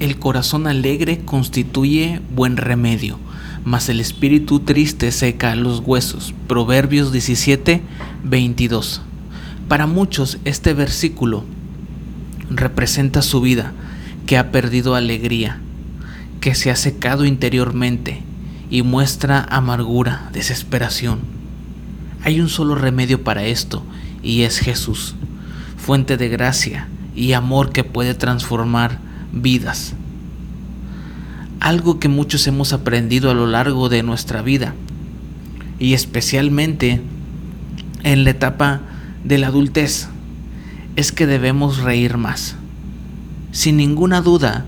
[0.00, 3.18] el corazón alegre constituye buen remedio,
[3.64, 6.34] mas el espíritu triste seca los huesos.
[6.48, 7.82] Proverbios 17,
[8.24, 9.02] 22.
[9.68, 11.44] Para muchos este versículo
[12.48, 13.72] representa su vida,
[14.26, 15.60] que ha perdido alegría,
[16.40, 18.22] que se ha secado interiormente
[18.70, 21.20] y muestra amargura, desesperación.
[22.24, 23.82] Hay un solo remedio para esto
[24.22, 25.14] y es Jesús,
[25.76, 29.94] fuente de gracia y amor que puede transformar vidas.
[31.60, 34.74] Algo que muchos hemos aprendido a lo largo de nuestra vida
[35.78, 37.00] y especialmente
[38.02, 38.80] en la etapa
[39.24, 40.08] de la adultez
[40.96, 42.56] es que debemos reír más.
[43.52, 44.64] Sin ninguna duda,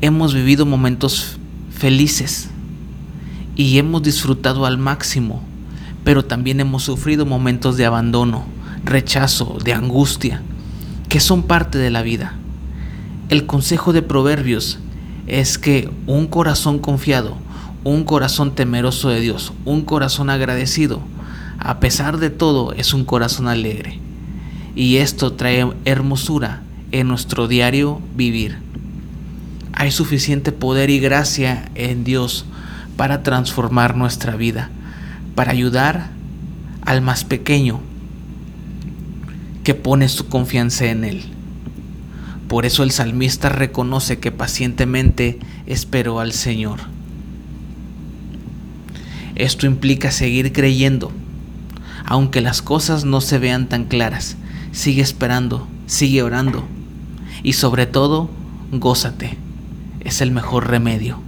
[0.00, 1.38] hemos vivido momentos
[1.70, 2.48] felices
[3.56, 5.42] y hemos disfrutado al máximo,
[6.04, 8.44] pero también hemos sufrido momentos de abandono,
[8.84, 10.42] rechazo, de angustia,
[11.08, 12.34] que son parte de la vida.
[13.28, 14.78] El consejo de Proverbios
[15.26, 17.36] es que un corazón confiado,
[17.82, 21.00] un corazón temeroso de Dios, un corazón agradecido,
[21.58, 23.98] a pesar de todo es un corazón alegre.
[24.76, 28.58] Y esto trae hermosura en nuestro diario vivir.
[29.72, 32.44] Hay suficiente poder y gracia en Dios
[32.96, 34.70] para transformar nuestra vida,
[35.34, 36.10] para ayudar
[36.82, 37.80] al más pequeño
[39.64, 41.35] que pone su confianza en Él.
[42.48, 46.80] Por eso el salmista reconoce que pacientemente esperó al Señor.
[49.34, 51.12] Esto implica seguir creyendo,
[52.04, 54.36] aunque las cosas no se vean tan claras.
[54.72, 56.64] Sigue esperando, sigue orando
[57.42, 58.30] y sobre todo,
[58.72, 59.36] gózate.
[60.00, 61.20] Es el mejor remedio.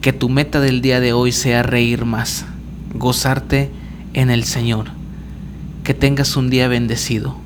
[0.00, 2.46] Que tu meta del día de hoy sea reír más,
[2.94, 3.70] gozarte
[4.12, 4.86] en el Señor.
[5.82, 7.43] Que tengas un día bendecido.